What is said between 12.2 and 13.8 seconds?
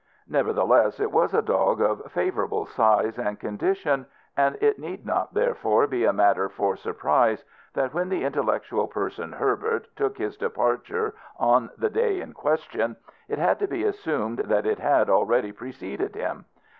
question it had to